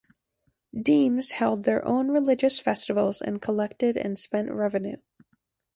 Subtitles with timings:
[0.75, 4.97] Demes held their own religious festivals and collected and spent revenue.